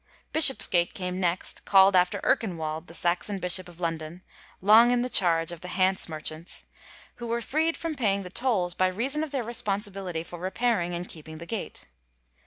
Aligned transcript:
Bishopsgate 0.33 0.95
came 0.95 1.19
next, 1.19 1.63
calld 1.63 1.95
after 1.95 2.19
Erkenwald, 2.23 2.87
the 2.87 2.95
Saxon 2.95 3.37
bishop 3.37 3.69
of 3.69 3.79
London, 3.79 4.23
long 4.59 4.89
in 4.89 5.03
the 5.03 5.09
charge 5.11 5.51
of 5.51 5.61
the 5.61 5.67
Hanse 5.67 6.09
Merchants, 6.09 6.65
who 7.17 7.27
were 7.27 7.39
freed 7.39 7.77
from 7.77 7.93
paying 7.93 8.23
the 8.23 8.31
tolls 8.31 8.73
by 8.73 8.87
reason 8.87 9.21
of 9.23 9.29
their 9.29 9.43
responsi 9.43 9.91
bility 9.91 10.25
for 10.25 10.39
repairing 10.39 10.95
and 10.95 11.07
keeping 11.07 11.37
the 11.37 11.45
gate. 11.45 11.85